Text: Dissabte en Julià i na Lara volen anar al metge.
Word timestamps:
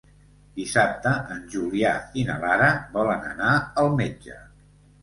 Dissabte 0.59 1.11
en 1.35 1.45
Julià 1.57 1.93
i 2.23 2.27
na 2.31 2.41
Lara 2.47 2.73
volen 2.99 3.31
anar 3.35 3.57
al 3.85 3.97
metge. 4.03 4.43